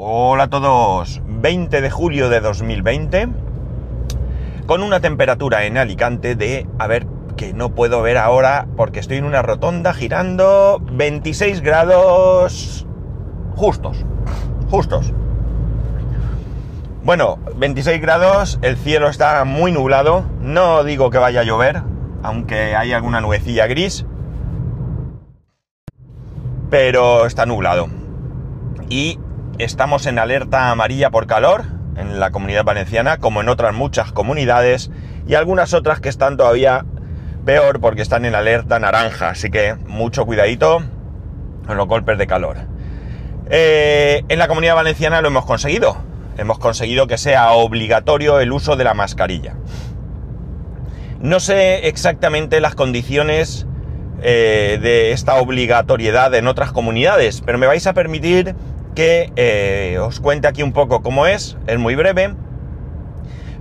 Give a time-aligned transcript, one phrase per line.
[0.00, 3.30] Hola a todos, 20 de julio de 2020,
[4.66, 7.04] con una temperatura en Alicante de, a ver,
[7.36, 12.86] que no puedo ver ahora porque estoy en una rotonda girando 26 grados
[13.56, 14.04] justos,
[14.70, 15.12] justos.
[17.02, 21.82] Bueno, 26 grados, el cielo está muy nublado, no digo que vaya a llover,
[22.22, 24.06] aunque hay alguna nubecilla gris,
[26.70, 27.88] pero está nublado.
[28.88, 29.18] Y
[29.58, 31.64] estamos en alerta amarilla por calor
[31.96, 34.90] en la comunidad valenciana, como en otras muchas comunidades,
[35.26, 36.84] y algunas otras que están todavía
[37.44, 40.82] peor porque están en alerta naranja, así que mucho cuidadito
[41.66, 42.56] con los golpes de calor.
[43.50, 45.96] Eh, en la comunidad valenciana lo hemos conseguido,
[46.36, 49.54] hemos conseguido que sea obligatorio el uso de la mascarilla.
[51.20, 53.66] No sé exactamente las condiciones
[54.22, 58.54] eh, de esta obligatoriedad en otras comunidades, pero me vais a permitir
[58.98, 62.34] que eh, os cuente aquí un poco cómo es, es muy breve.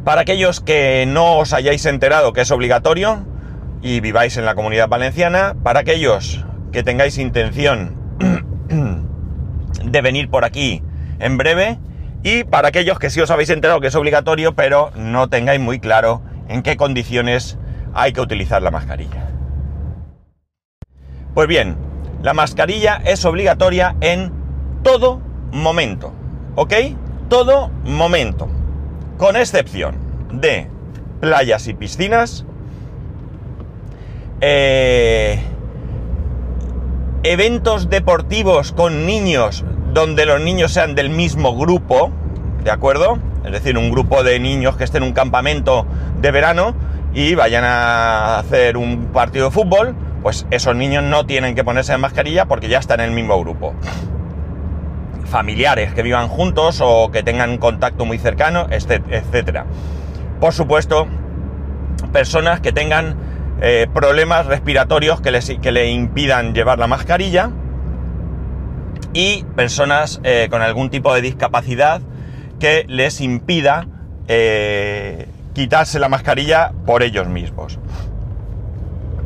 [0.03, 3.23] Para aquellos que no os hayáis enterado que es obligatorio
[3.83, 7.95] y viváis en la comunidad valenciana, para aquellos que tengáis intención
[9.83, 10.81] de venir por aquí
[11.19, 11.77] en breve
[12.23, 15.79] y para aquellos que sí os habéis enterado que es obligatorio pero no tengáis muy
[15.79, 17.59] claro en qué condiciones
[17.93, 19.27] hay que utilizar la mascarilla.
[21.35, 21.77] Pues bien,
[22.23, 24.33] la mascarilla es obligatoria en
[24.81, 26.13] todo momento,
[26.55, 26.73] ¿ok?
[27.29, 28.47] Todo momento,
[29.17, 29.95] con excepción
[30.31, 30.69] de
[31.19, 32.45] playas y piscinas,
[34.41, 35.39] eh,
[37.23, 42.11] eventos deportivos con niños donde los niños sean del mismo grupo,
[42.63, 43.17] ¿de acuerdo?
[43.43, 45.85] Es decir, un grupo de niños que estén en un campamento
[46.21, 46.75] de verano
[47.13, 51.93] y vayan a hacer un partido de fútbol, pues esos niños no tienen que ponerse
[51.93, 53.73] en mascarilla porque ya están en el mismo grupo
[55.27, 59.65] familiares que vivan juntos o que tengan contacto muy cercano, etcétera.
[60.39, 61.07] Por supuesto,
[62.11, 63.15] personas que tengan
[63.61, 67.51] eh, problemas respiratorios que, les, que le impidan llevar la mascarilla
[69.13, 72.01] y personas eh, con algún tipo de discapacidad
[72.59, 73.87] que les impida
[74.27, 77.79] eh, quitarse la mascarilla por ellos mismos.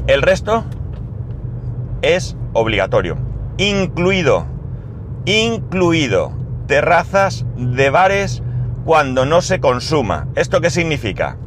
[0.07, 0.63] El resto
[2.01, 3.17] es obligatorio,
[3.57, 4.45] incluido
[5.25, 6.33] incluido
[6.67, 8.41] terrazas de bares
[8.85, 10.27] cuando no se consuma.
[10.35, 11.37] ¿Esto qué significa?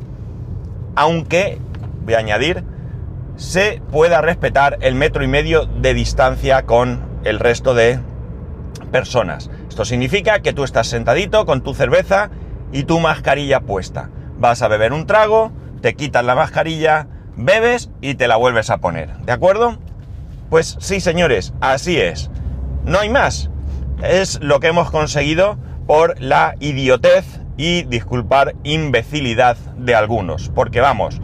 [0.96, 1.58] Aunque,
[2.04, 2.64] voy a añadir,
[3.36, 7.98] se pueda respetar el metro y medio de distancia con el resto de
[8.92, 9.50] personas.
[9.68, 12.30] Esto significa que tú estás sentadito con tu cerveza
[12.70, 14.10] y tu mascarilla puesta.
[14.38, 18.78] Vas a beber un trago, te quitas la mascarilla, bebes y te la vuelves a
[18.78, 19.16] poner.
[19.18, 19.78] ¿De acuerdo?
[20.50, 22.30] Pues sí, señores, así es.
[22.84, 23.50] No hay más
[24.04, 30.48] es lo que hemos conseguido por la idiotez y, disculpar, imbecilidad de algunos.
[30.48, 31.20] Porque vamos,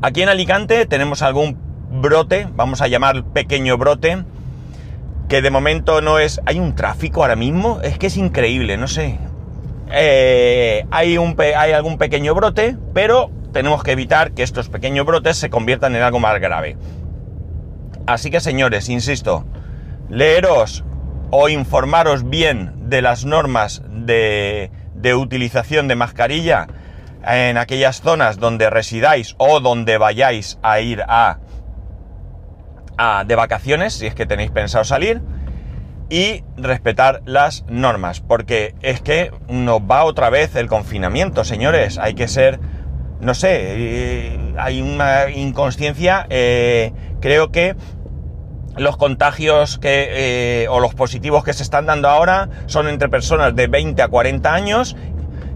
[0.00, 1.58] aquí en Alicante tenemos algún
[1.90, 4.24] brote, vamos a llamar pequeño brote,
[5.28, 6.40] que de momento no es...
[6.46, 9.18] Hay un tráfico ahora mismo, es que es increíble, no sé.
[9.90, 15.36] Eh, hay, un hay algún pequeño brote, pero tenemos que evitar que estos pequeños brotes
[15.36, 16.76] se conviertan en algo más grave.
[18.06, 19.44] Así que señores, insisto,
[20.08, 20.84] leeros
[21.34, 24.70] o informaros bien de las normas de,
[25.16, 26.68] utilización de mascarilla
[27.26, 31.38] en aquellas zonas donde residáis o donde vayáis a ir a,
[32.98, 35.22] a, de vacaciones, si es que tenéis pensado salir,
[36.10, 42.12] y respetar las normas, porque es que nos va otra vez el confinamiento, señores, hay
[42.12, 42.60] que ser,
[43.22, 47.74] no sé, eh, hay una inconsciencia, eh, creo que
[48.76, 53.54] los contagios que, eh, o los positivos que se están dando ahora son entre personas
[53.54, 54.96] de 20 a 40 años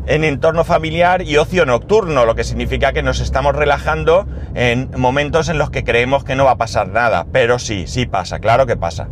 [0.06, 5.48] en entorno familiar y ocio nocturno, lo que significa que nos estamos relajando en momentos
[5.48, 7.26] en los que creemos que no va a pasar nada.
[7.32, 9.08] Pero sí, sí pasa, claro que pasa.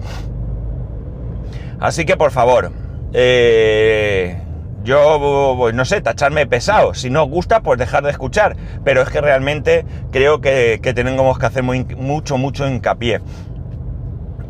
[1.81, 2.71] Así que por favor,
[3.13, 4.39] eh,
[4.85, 6.95] yo no sé, tacharme pesado.
[6.95, 8.57] Si no os gusta, pues dejar de escuchar.
[8.85, 13.21] Pero es que realmente creo que, tenemos que hacer mucho, mucho hincapié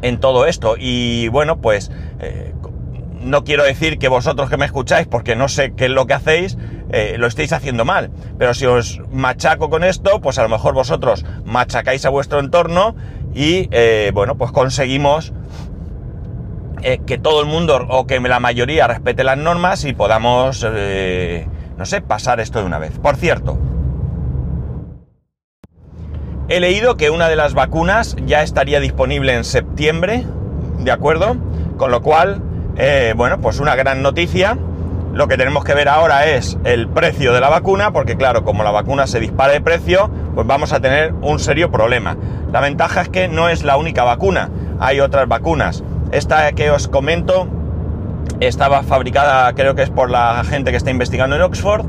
[0.05, 0.77] en todo esto.
[0.79, 1.91] Y bueno, pues
[2.21, 2.53] eh,
[3.21, 6.13] no quiero decir que vosotros que me escucháis, porque no sé qué es lo que
[6.13, 6.59] hacéis,
[6.91, 8.11] eh, lo estéis haciendo mal.
[8.39, 12.95] Pero si os machaco con esto, pues a lo mejor vosotros machacáis a vuestro entorno
[13.35, 15.33] y eh, bueno, pues conseguimos
[17.07, 20.63] que todo el mundo o que la mayoría respete las normas y podamos,
[21.79, 22.99] no sé, pasar esto de una vez.
[22.99, 23.59] Por cierto,
[26.47, 30.27] He leído que una de las vacunas ya estaría disponible en septiembre,
[30.79, 31.37] ¿de acuerdo?
[31.79, 32.43] Con lo cual,
[32.77, 34.59] eh, bueno, pues una gran noticia.
[35.15, 38.63] Lo que tenemos que ver ahora es el precio de la vacuna, porque claro, como
[38.63, 42.19] la vacuna se dispara de precio, pues vamos a tener un serio problema.
[42.53, 44.51] La ventaja es que no es la única vacuna,
[44.81, 45.83] hay otras vacunas.
[46.13, 47.49] Esta que os comento
[48.41, 51.87] estaba fabricada, creo que es por la gente que está investigando en Oxford,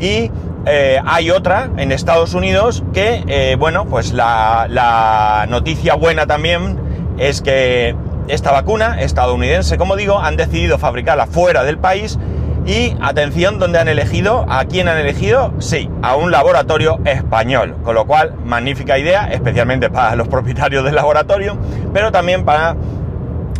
[0.00, 0.32] y
[0.66, 6.78] eh, hay otra en Estados Unidos que, eh, bueno, pues la, la noticia buena también
[7.18, 7.96] es que
[8.28, 12.18] esta vacuna estadounidense, como digo, han decidido fabricarla fuera del país
[12.66, 14.46] y atención, donde han elegido?
[14.48, 15.52] ¿A quién han elegido?
[15.58, 17.76] Sí, a un laboratorio español.
[17.82, 21.58] Con lo cual, magnífica idea, especialmente para los propietarios del laboratorio,
[21.92, 22.76] pero también para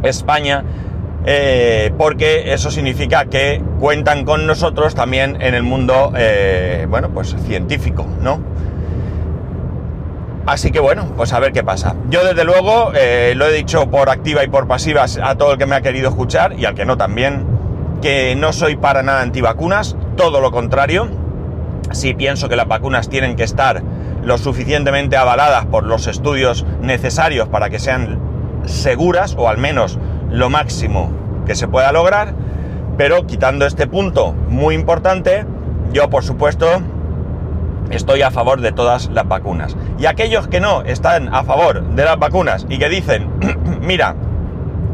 [0.03, 0.65] España,
[1.25, 7.37] eh, porque eso significa que cuentan con nosotros también en el mundo, eh, bueno, pues
[7.47, 8.41] científico, ¿no?
[10.47, 11.95] Así que bueno, pues a ver qué pasa.
[12.11, 15.59] Yo desde luego eh, lo he dicho por activa y por pasiva a todo el
[15.59, 17.47] que me ha querido escuchar y al que no también
[18.03, 21.09] que no soy para nada antivacunas, todo lo contrario.
[21.93, 23.83] Sí pienso que las vacunas tienen que estar
[24.25, 28.19] lo suficientemente avaladas por los estudios necesarios para que sean
[28.65, 29.99] seguras o al menos
[30.33, 31.13] lo máximo
[31.47, 32.35] que se pueda lograr.
[32.97, 35.47] Pero quitando este punto muy importante,
[35.93, 36.67] yo por supuesto
[37.91, 39.77] estoy a favor de todas las vacunas.
[39.99, 43.29] Y aquellos que no están a favor de las vacunas y que dicen,
[43.81, 44.17] mira,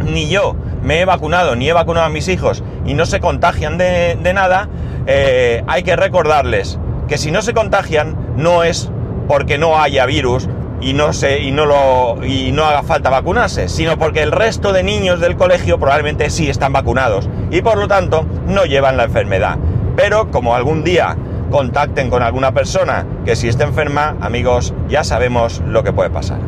[0.04, 3.78] ni yo me he vacunado, ni he vacunado a mis hijos y no se contagian
[3.78, 4.68] de, nada,
[5.06, 8.90] eh, hay que recordarles que si no se contagian no es
[9.26, 10.48] porque no haya virus
[10.80, 14.72] y no se y no lo y no haga falta vacunarse, sino porque el resto
[14.72, 19.04] de niños del colegio probablemente sí están vacunados y por lo tanto no llevan la
[19.04, 19.56] enfermedad.
[19.96, 21.16] Pero como algún día
[21.50, 26.38] contacten con alguna persona que si está enferma, amigos, ya sabemos lo que puede pasar.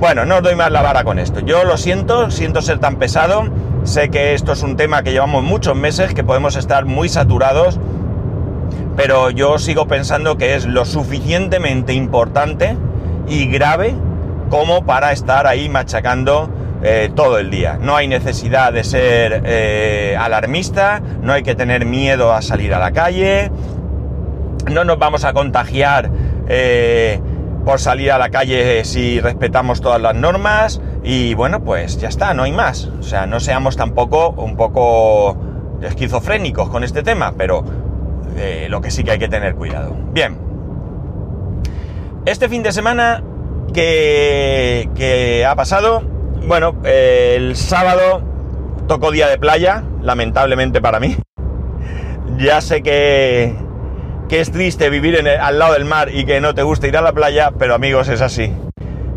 [0.00, 1.40] Bueno, no os doy más la vara con esto.
[1.40, 3.44] Yo lo siento, siento ser tan pesado.
[3.84, 7.78] Sé que esto es un tema que llevamos muchos meses, que podemos estar muy saturados,
[8.96, 12.76] pero yo sigo pensando que es lo suficientemente importante
[13.28, 13.94] y grave
[14.50, 16.48] como para estar ahí machacando
[16.82, 17.78] eh, todo el día.
[17.80, 22.78] No hay necesidad de ser eh, alarmista, no hay que tener miedo a salir a
[22.78, 23.50] la calle,
[24.70, 26.10] no nos vamos a contagiar.
[26.48, 27.20] Eh,
[27.64, 32.34] por salir a la calle si respetamos todas las normas y bueno, pues ya está,
[32.34, 32.90] no hay más.
[33.00, 35.38] O sea, no seamos tampoco un poco
[35.80, 37.64] esquizofrénicos con este tema, pero
[38.68, 39.96] lo que sí que hay que tener cuidado.
[40.12, 40.36] Bien,
[42.24, 43.22] este fin de semana
[43.72, 46.02] que, que ha pasado,
[46.46, 48.22] bueno, el sábado
[48.86, 51.16] tocó día de playa, lamentablemente para mí.
[52.38, 53.54] Ya sé que,
[54.28, 57.02] que es triste vivir al lado del mar y que no te guste ir a
[57.02, 58.52] la playa, pero amigos, es así.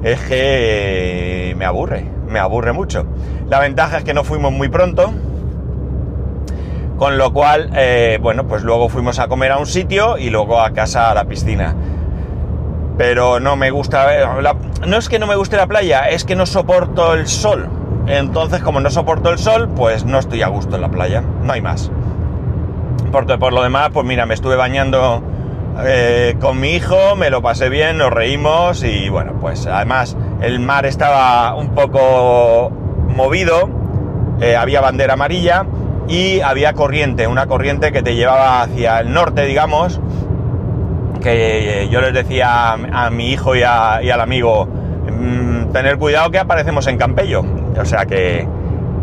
[0.03, 3.05] Es que me aburre, me aburre mucho.
[3.49, 5.13] La ventaja es que no fuimos muy pronto,
[6.97, 10.61] con lo cual, eh, bueno, pues luego fuimos a comer a un sitio y luego
[10.61, 11.75] a casa a la piscina.
[12.97, 14.07] Pero no me gusta,
[14.85, 17.69] no es que no me guste la playa, es que no soporto el sol.
[18.07, 21.53] Entonces, como no soporto el sol, pues no estoy a gusto en la playa, no
[21.53, 21.91] hay más.
[23.11, 25.21] Porque por lo demás, pues mira, me estuve bañando
[25.85, 30.59] eh, con mi hijo, me lo pasé bien, nos reímos y bueno, pues además el
[30.59, 32.71] mar estaba un poco
[33.15, 33.69] movido,
[34.41, 35.65] eh, había bandera amarilla
[36.07, 39.99] y había corriente, una corriente que te llevaba hacia el norte, digamos,
[41.27, 46.87] que yo les decía a, mi hijo y, al amigo, mm, tener cuidado que aparecemos
[46.87, 47.43] en Campello.
[47.77, 48.47] O sea que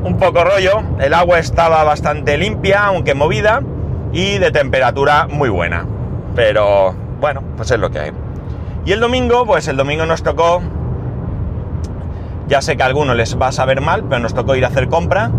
[0.03, 3.63] un poco rollo, el agua estaba bastante limpia, aunque movida,
[4.13, 5.85] y de temperatura muy buena.
[6.35, 8.13] Pero bueno, pues es lo que hay.
[8.87, 10.63] Y el domingo, pues el domingo nos tocó,
[12.49, 14.69] ya sé que a algunos les va a saber mal, pero nos tocó ir a
[14.69, 15.31] hacer compra.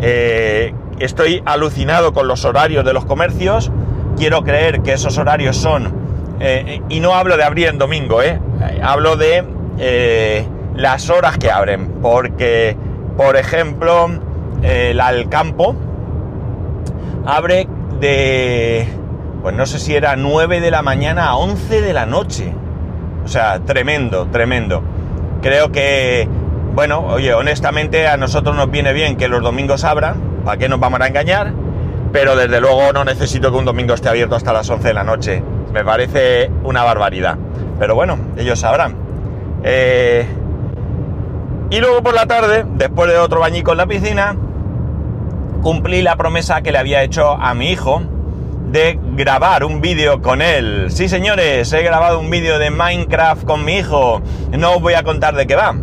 [0.00, 3.70] Eh, estoy alucinado con los horarios de los comercios.
[4.16, 6.03] Quiero creer que esos horarios son,
[6.40, 8.40] eh, y no hablo de abrir en domingo, eh,
[8.82, 9.44] hablo de
[10.76, 12.76] las horas que abren, porque,
[13.16, 14.08] por ejemplo,
[14.62, 15.76] el Alcampo
[17.26, 17.66] abre
[18.00, 18.86] de,
[19.42, 22.52] pues no sé si era 9 de la mañana a 11 de la noche.
[23.24, 24.82] O sea, tremendo, tremendo.
[25.42, 26.28] Creo que,
[26.74, 30.80] bueno, oye, honestamente a nosotros nos viene bien que los domingos abran, ¿para qué nos
[30.80, 31.52] vamos a engañar?
[32.12, 35.04] Pero desde luego no necesito que un domingo esté abierto hasta las 11 de la
[35.04, 35.42] noche.
[35.74, 37.36] Me parece una barbaridad.
[37.80, 38.94] Pero bueno, ellos sabrán.
[39.64, 40.24] Eh,
[41.70, 44.36] y luego por la tarde, después de otro bañico en la piscina,
[45.62, 48.02] cumplí la promesa que le había hecho a mi hijo
[48.70, 50.86] de grabar un vídeo con él.
[50.90, 54.22] Sí, señores, he grabado un vídeo de Minecraft con mi hijo.
[54.56, 55.74] No os voy a contar de qué va.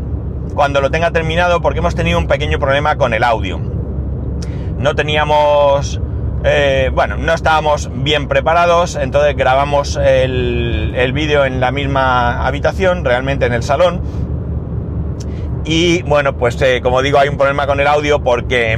[0.55, 3.59] Cuando lo tenga terminado, porque hemos tenido un pequeño problema con el audio.
[4.77, 5.99] no teníamos,
[6.43, 13.45] eh, bueno, no estábamos bien preparados, entonces grabamos el, vídeo en la misma habitación, realmente
[13.45, 14.01] en el salón.
[15.65, 18.77] Y bueno, pues eh, como digo, hay un problema con el audio porque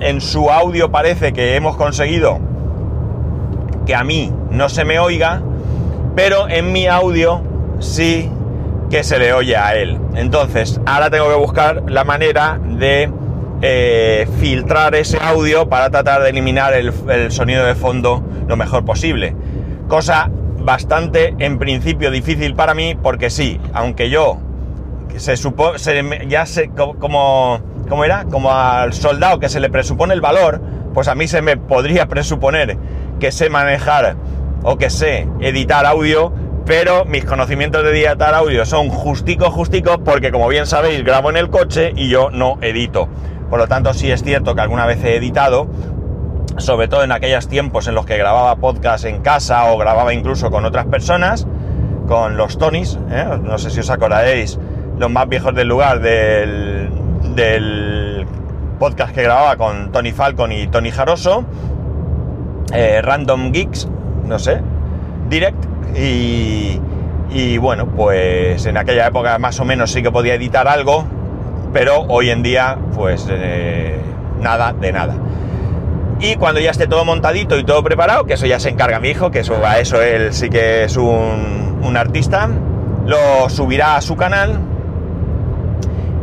[0.00, 2.38] en su audio parece que hemos conseguido
[3.86, 5.42] que a mí no se me oiga,
[6.14, 7.42] pero en mi audio
[7.80, 8.30] sí
[8.88, 9.98] que se le oye a él.
[10.14, 13.10] Entonces, ahora tengo que buscar la manera de
[13.62, 16.92] eh, filtrar ese audio para tratar de eliminar el,
[17.30, 19.34] sonido de fondo lo mejor posible.
[19.88, 24.38] Cosa bastante, en principio, difícil para mí, porque sí, aunque yo
[25.16, 25.72] se supo,
[26.28, 30.60] ya sé co- como, como era, como al soldado que se le presupone el valor,
[30.94, 32.76] pues a mí se me podría presuponer
[33.18, 34.16] que sé manejar
[34.62, 36.32] o que sé editar audio,
[36.66, 41.36] pero mis conocimientos de editar audio son justicos, justicos, porque como bien sabéis, grabo en
[41.36, 43.08] el coche y yo no edito.
[43.50, 45.66] Por lo tanto, sí es cierto que alguna vez he editado,
[46.58, 50.52] sobre todo en aquellos tiempos en los que grababa podcast en casa o grababa incluso
[50.52, 51.48] con otras personas,
[52.06, 53.26] con los Tonys, ¿eh?
[53.42, 54.58] no sé si os acordaréis,
[54.98, 56.88] los más viejos del lugar del,
[58.78, 61.44] podcast que grababa con Tony Falcon y Tony Jaroso,
[62.72, 63.88] eh, Random Geeks,
[64.26, 64.62] no sé,
[65.28, 65.66] Direct,
[65.96, 66.80] y,
[67.30, 71.04] y bueno, pues en aquella época más o menos sí que podía editar algo,
[71.72, 73.98] pero hoy en día pues eh,
[74.40, 75.14] nada de nada.
[76.20, 79.08] Y cuando ya esté todo montadito y todo preparado, que eso ya se encarga mi
[79.08, 82.48] hijo, que eso a eso él sí que es un, un artista,
[83.06, 84.58] lo subirá a su canal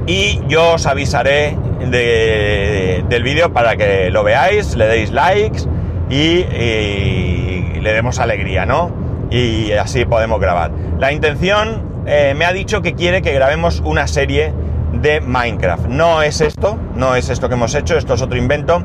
[0.06, 1.58] y yo os avisaré
[1.89, 5.63] de- del vídeo para que lo veáis, le deis likes
[6.10, 8.92] y, y le demos alegría, ¿no?
[9.30, 10.72] Y así podemos grabar.
[11.00, 14.54] La intención eh, me ha dicho que quiere que grabemos una serie
[14.94, 15.88] de Minecraft.
[15.88, 18.84] No es esto, no es esto que hemos hecho, esto es otro invento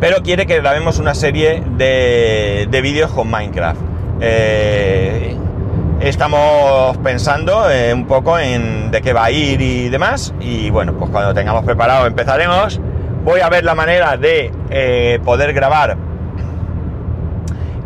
[0.00, 3.80] pero quiere que grabemos una serie de, de vídeos con Minecraft.
[4.22, 5.36] Eh,
[6.00, 10.94] estamos pensando eh, un poco en de qué va a ir y demás, y bueno,
[10.94, 12.80] pues cuando tengamos preparado empezaremos.
[13.22, 15.98] Voy a ver la manera de eh, poder grabar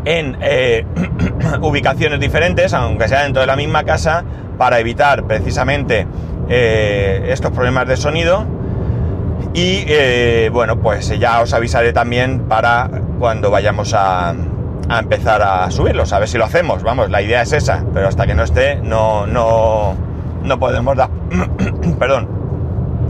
[0.05, 0.39] en
[1.63, 4.23] ubicaciones diferentes, aunque sea dentro de la misma casa,
[4.57, 6.07] para evitar precisamente
[6.49, 8.45] eh, estos problemas de sonido.
[9.53, 14.35] Y eh, bueno, pues ya os avisaré también para cuando vayamos a,
[14.89, 16.83] a empezar a subirlos, a ver si lo hacemos.
[16.83, 19.95] Vamos, la idea es esa, pero hasta que no esté, no, no,
[20.43, 21.11] no podemos dar.
[21.99, 22.29] Perdón.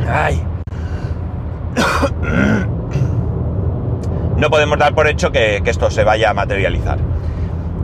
[0.08, 0.42] Ay.
[4.36, 6.98] No podemos dar por hecho que, que esto se vaya a materializar.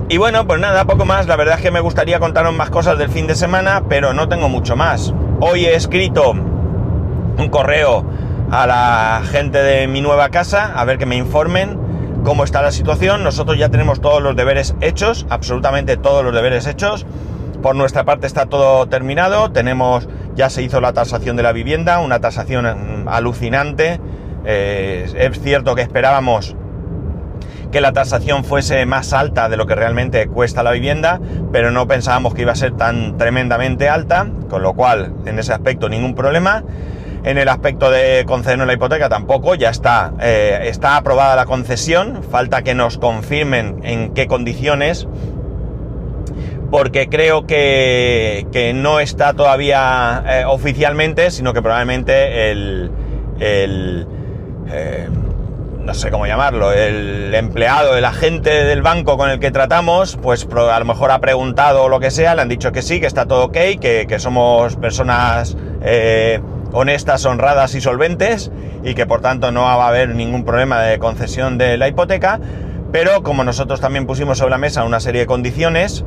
[0.09, 1.29] Y bueno, pues nada, poco más.
[1.29, 4.29] La verdad es que me gustaría contaros más cosas del fin de semana, pero no
[4.29, 5.15] tengo mucho más.
[5.43, 8.05] Hoy he escrito un correo
[8.51, 11.79] a la gente de mi nueva casa a ver que me informen
[12.25, 13.25] cómo está la situación.
[13.25, 17.07] Nosotros ya tenemos todos los deberes hechos, absolutamente todos los deberes hechos.
[17.63, 19.51] Por nuestra parte está todo terminado.
[19.51, 23.99] Tenemos, ya se hizo la tasación de la vivienda, una tasación mm, alucinante.
[24.45, 26.55] Eh, es cierto que esperábamos
[27.71, 31.21] que la tasación fuese más alta de lo que realmente cuesta la vivienda,
[31.53, 35.53] pero no pensábamos que iba a ser tan tremendamente alta, con lo cual en ese
[35.53, 36.65] aspecto ningún problema.
[37.23, 42.23] En el aspecto de concedernos la hipoteca tampoco, ya está, eh, está aprobada la concesión,
[42.23, 45.07] falta que nos confirmen en qué condiciones,
[46.71, 52.91] porque creo que, que no está todavía eh, oficialmente, sino que probablemente el,
[53.39, 54.07] el
[54.73, 55.09] eh,
[55.91, 60.47] no sé cómo llamarlo, el empleado, el agente del banco con el que tratamos, pues
[60.49, 63.27] a lo mejor ha preguntado lo que sea, le han dicho que sí, que está
[63.27, 68.53] todo ok, que, que somos personas eh, honestas, honradas y solventes
[68.85, 72.39] y que por tanto no va a haber ningún problema de concesión de la hipoteca,
[72.93, 76.05] pero como nosotros también pusimos sobre la mesa una serie de condiciones,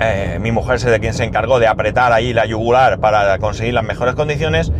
[0.00, 3.72] eh, mi mujer es de quien se encargó de apretar ahí la yugular para conseguir
[3.72, 4.72] las mejores condiciones,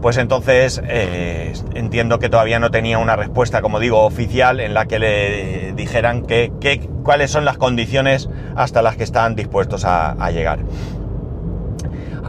[0.00, 4.86] pues entonces eh, entiendo que todavía no tenía una respuesta, como digo, oficial en la
[4.86, 10.14] que le dijeran que, que- cuáles son las condiciones hasta las que están dispuestos a,
[10.30, 10.58] llegar.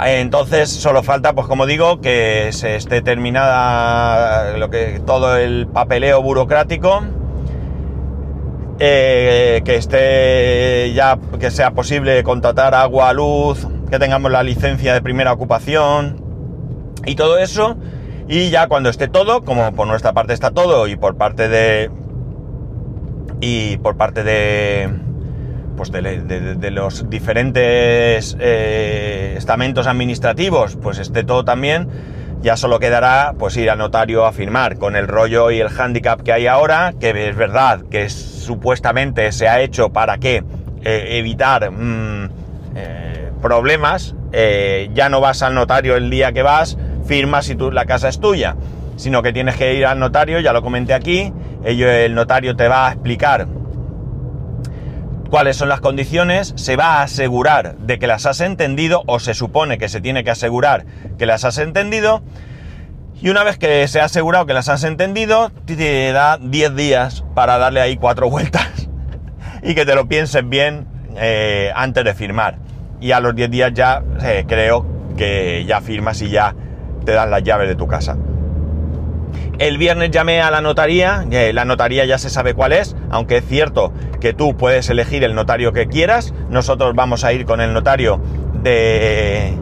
[0.05, 6.21] Entonces solo falta, pues como digo, que se esté terminada lo que todo el papeleo
[6.21, 7.03] burocrático,
[8.79, 15.01] eh, que esté ya, que sea posible contratar agua, luz, que tengamos la licencia de
[15.01, 16.26] primera ocupación
[17.07, 17.75] y todo eso.
[18.27, 21.89] Y ya cuando esté todo, como por nuestra parte está todo y por parte de
[23.39, 24.89] y por parte de
[25.77, 31.87] pues de, los diferentes eh, estamentos administrativos, pues esté todo también,
[32.41, 36.21] Ya solo quedará pues ir al notario a firmar con el rollo y el handicap
[36.21, 40.43] que hay ahora, que es verdad que supuestamente se ha hecho para que
[40.83, 42.29] eh, evitar mm,
[42.75, 44.15] eh, problemas.
[44.93, 48.19] Ya no vas al notario el día que vas, firmas y tú, la casa es
[48.19, 48.55] tuya,
[48.95, 51.33] sino que tienes que ir al notario, ya lo comenté aquí,
[51.63, 53.47] ello, el notario te va a explicar
[55.29, 59.33] cuáles son las condiciones, se va a asegurar de que las has entendido o se
[59.33, 60.85] supone que se tiene que asegurar
[61.17, 62.21] que las has entendido
[63.19, 67.23] y una vez que se ha asegurado que las has entendido, te da 10 días
[67.33, 68.89] para darle ahí cuatro vueltas
[69.63, 72.59] y que te lo pienses bien eh, antes de firmar.
[73.01, 74.85] Y a los 10 días ya eh, creo
[75.17, 76.55] que ya firmas y ya
[77.07, 78.17] te dan las llaves de tu casa.
[79.59, 83.45] El viernes llamé a la notaría, la notaría ya se sabe cuál es, aunque es
[83.47, 86.33] cierto que tú puedes elegir el notario que quieras.
[86.49, 88.19] Nosotros vamos a ir con el notario
[88.61, 89.53] de,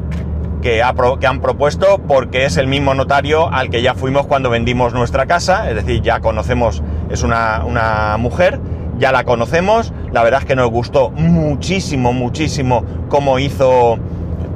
[0.63, 5.27] que, han propuesto porque es el mismo notario al que ya fuimos cuando vendimos nuestra
[5.27, 8.59] casa, es decir, ya conocemos, es una mujer,
[8.97, 13.99] ya la conocemos, la verdad es que nos gustó muchísimo, muchísimo cómo hizo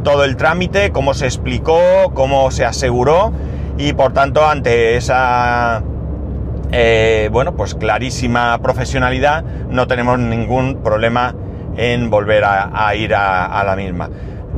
[0.03, 3.31] todo el trámite, cómo se explicó, cómo se aseguró
[3.77, 5.81] y por tanto ante esa
[6.71, 11.33] eh, bueno pues clarísima profesionalidad no tenemos ningún problema
[11.77, 14.09] en volver a, ir a, la misma.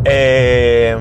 [0.05, 0.97] Eh,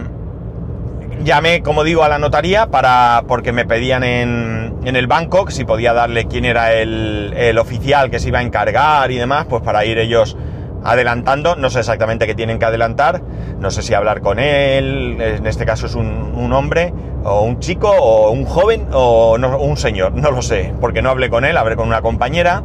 [1.24, 5.64] llamé como digo a la notaría para porque me pedían en, en el banco si
[5.64, 9.62] podía darle quién era el, el oficial que se iba a encargar y demás pues
[9.62, 10.36] para ir ellos
[10.84, 13.22] adelantando, no sé exactamente qué tienen que adelantar,
[13.58, 16.92] no sé si hablar con él, en este caso es un, hombre,
[17.24, 21.30] o un chico, o un joven, o, un señor, no lo sé, porque no hablé
[21.30, 22.62] con él, hablé con una compañera,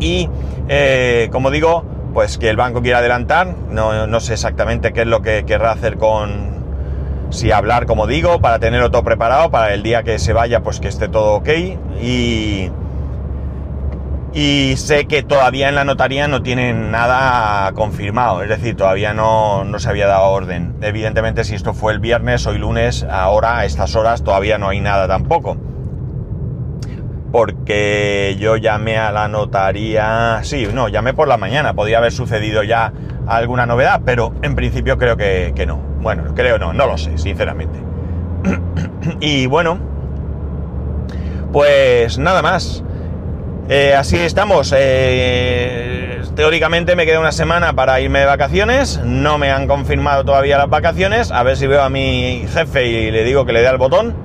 [0.00, 0.28] y
[0.68, 5.06] eh, como digo, pues que el banco quiere adelantar, no, no sé exactamente qué es
[5.06, 6.58] lo que querrá hacer con,
[7.30, 10.80] si hablar como digo, para tenerlo todo preparado, para el día que se vaya, pues
[10.80, 11.48] que esté todo ok,
[12.00, 12.70] y
[14.40, 19.66] y sé que todavía en la notaría no tienen nada confirmado, es decir, todavía no,
[19.78, 20.76] se había dado orden.
[20.80, 24.78] Evidentemente, si esto fue el viernes, hoy lunes, ahora, a estas horas, todavía no hay
[24.78, 25.56] nada tampoco.
[27.32, 32.62] Porque yo llamé a la notaría, sí, no, llamé por la mañana, podía haber sucedido
[32.62, 32.92] ya
[33.26, 35.78] alguna novedad, pero en principio creo que, que no.
[36.00, 37.80] Bueno, creo no, no lo sé, sinceramente.
[39.18, 39.80] y bueno,
[41.52, 42.84] pues nada más.
[43.70, 44.72] Eh, así estamos.
[44.74, 48.98] Eh, teóricamente me queda una semana para irme de vacaciones.
[49.04, 51.30] No me han confirmado todavía las vacaciones.
[51.30, 54.16] A ver si veo a mi jefe y le digo que le dé al botón.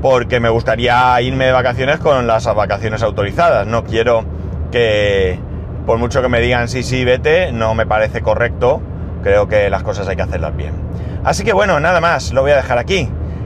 [0.00, 3.66] Porque me gustaría irme de vacaciones con las vacaciones autorizadas.
[3.66, 4.24] No quiero
[4.70, 5.38] que,
[5.86, 8.80] por mucho que me digan sí, sí, vete, no me parece correcto.
[9.22, 10.72] Creo que las cosas hay que hacerlas bien.
[11.24, 13.08] Así que bueno, nada más, lo voy a dejar aquí.